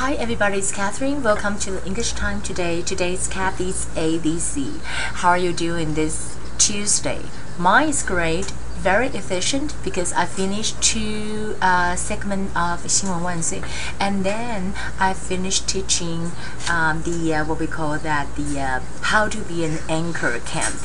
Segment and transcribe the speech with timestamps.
[0.00, 1.22] Hi everybody, it's Catherine.
[1.22, 2.80] Welcome to English Time today.
[2.80, 4.80] Today's Kathy's ABC.
[5.20, 7.20] How are you doing this Tuesday?
[7.58, 8.46] Mine is great,
[8.80, 13.62] very efficient because I finished two uh, segments of Xinguang Wanzui
[14.00, 16.32] and then I finished teaching
[16.70, 20.76] um, the uh, what we call that the uh, how to be an anchor camp.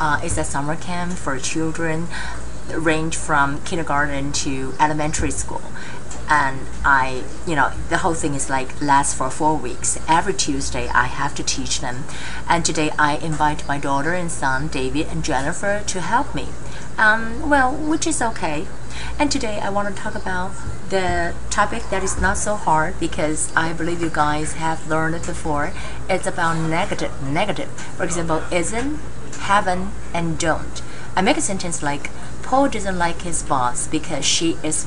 [0.00, 2.08] Uh, it's a summer camp for children
[2.70, 5.60] range from kindergarten to elementary school
[6.32, 9.98] and I, you know, the whole thing is like lasts for four weeks.
[10.08, 12.04] Every Tuesday, I have to teach them,
[12.48, 16.46] and today I invite my daughter and son, David and Jennifer, to help me.
[16.96, 18.66] Um, well, which is okay.
[19.18, 20.52] And today I want to talk about
[20.88, 25.26] the topic that is not so hard because I believe you guys have learned it
[25.26, 25.74] before.
[26.08, 27.70] It's about negative, negative.
[27.98, 28.98] For example, isn't,
[29.40, 30.80] haven't, and don't.
[31.14, 32.08] I make a sentence like
[32.42, 34.86] Paul doesn't like his boss because she is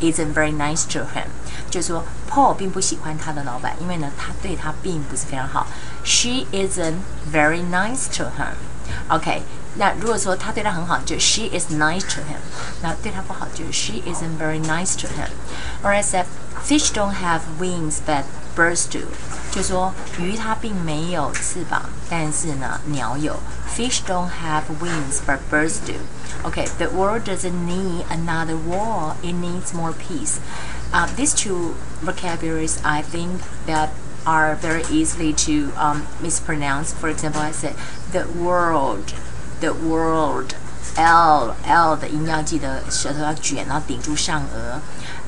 [0.00, 1.26] isn't very nice to him，
[1.70, 5.66] 就是说 Paul 并不喜欢他的老板，因为呢他对他并不是非常好。
[6.04, 7.00] She isn't
[7.32, 9.42] very nice to him。OK，
[9.74, 12.38] 那如果说他对他很好，就 She is nice to him。
[12.82, 16.26] 那对他不好，就是 She isn't very nice to him。Or I said
[16.64, 18.24] fish don't have wings but
[18.56, 19.06] birds do，
[19.50, 23.36] 就说鱼它并没有翅膀，但是呢鸟有。
[23.76, 25.94] Fish don't have wings but birds do.
[26.42, 30.38] Okay, the world doesn't need another war, it needs more peace.
[30.92, 33.90] Uh, these two vocabularies, I think, that
[34.24, 36.92] are very easily to um, mispronounce.
[36.92, 37.74] For example, I said
[38.10, 39.12] the world,
[39.60, 40.54] the world,
[40.96, 44.80] L L 的音要记得舌头要卷，然后顶住上颚。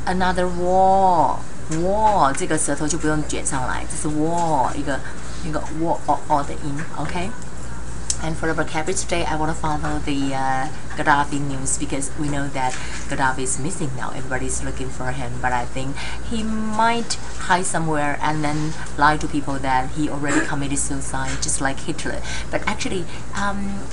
[0.07, 1.37] Another war,
[1.83, 4.99] war 这个舌头就不用卷上来，这是 war 一个
[5.45, 12.12] 一个 war 哦哦的音，OK。and for the vocabulary today, I want to follow the uh, Gaddafi news because
[12.20, 12.74] we know that
[13.10, 14.12] Gaddafi is missing now.
[14.12, 15.96] Everybody's looking for him, but I think
[16.30, 17.14] he might
[17.48, 22.22] hide somewhere and then lie to people that he already committed suicide, just like Hitler.
[22.50, 23.84] But actually, um,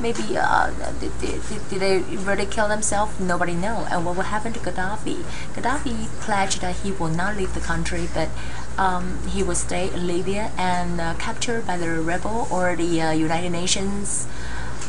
[0.00, 3.18] maybe uh, did, did, did, they really kill themselves?
[3.20, 3.86] Nobody know.
[3.90, 5.22] And what will happen to Gaddafi?
[5.54, 8.28] Gaddafi pledged that he will not leave the country, but
[8.78, 13.10] um, he will stay in Libya and uh, captured by the rebel or the uh,
[13.12, 14.26] United Nations.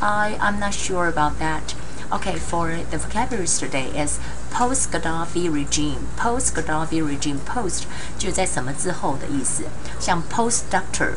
[0.00, 1.74] I I'm not sure about that.
[2.10, 4.18] Okay, for the vocabulary today is
[4.50, 6.06] post-Gaddafi regime.
[6.16, 7.38] Post-Gaddafi regime.
[7.46, 7.84] Post
[8.18, 9.64] 就是在什么之后的意思，
[9.98, 11.14] 像 post-doctor。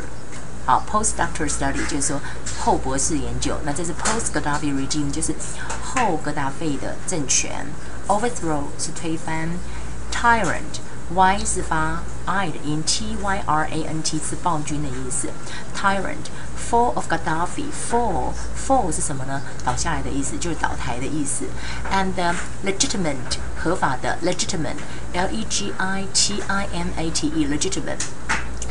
[0.65, 2.19] 好，post-doctor study 就是说
[2.59, 5.33] 后博士研究，那这是 post-Gaddafi regime，就是
[5.81, 7.65] 后格达费的政权。
[8.07, 9.49] Overthrow 是推翻，
[10.11, 10.79] tyrant
[11.14, 15.28] Y 是发 I 的音，T Y R A N T 是暴君的意思。
[15.76, 19.42] Tyrant，fall of Gaddafi，fall，fall 是什么呢？
[19.64, 21.44] 倒下来的意思，就是倒台的意思。
[21.92, 22.14] And
[22.64, 28.06] legitimate，合法的，legitimate，L E G I T I M A T E，legitimate。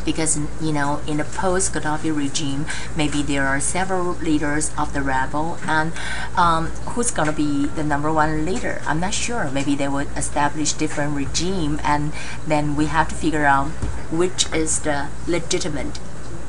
[0.05, 5.01] Because you know in the post Gaddafi regime maybe there are several leaders of the
[5.01, 5.93] rebel and
[6.35, 8.81] um, who's gonna be the number one leader?
[8.85, 9.49] I'm not sure.
[9.51, 12.13] Maybe they would establish different regime and
[12.45, 13.67] then we have to figure out
[14.11, 15.99] which is the legitimate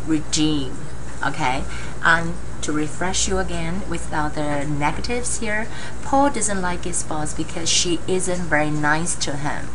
[0.06, 0.76] regime
[1.24, 1.64] okay?
[2.04, 5.66] And to refresh you again without the negatives here,
[6.02, 9.68] Paul doesn't like his boss because she isn't very nice to him.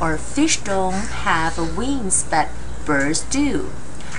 [0.00, 2.48] Or fish don't have wings but
[2.84, 3.70] birds do.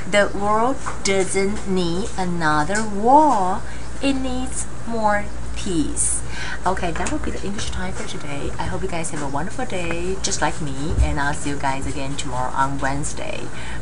[0.09, 3.62] The world doesn't need another war.
[4.01, 5.25] It needs more
[5.56, 6.22] peace.
[6.66, 8.52] Okay, that will be the English time for today.
[8.57, 11.57] I hope you guys have a wonderful day, just like me, and I'll see you
[11.57, 13.41] guys again tomorrow on Wednesday.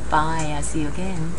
[0.09, 1.29] Bye, I'll see you again.